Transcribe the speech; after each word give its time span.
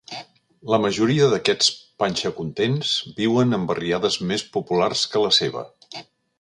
La 0.73 0.77
majoria 0.85 1.27
d'aquests 1.33 1.67
panxacontents 2.03 2.95
viuen 3.21 3.59
en 3.61 3.69
barriades 3.75 4.21
més 4.33 4.49
populars 4.59 5.09
que 5.13 5.25
la 5.29 5.35
seva. 5.43 5.67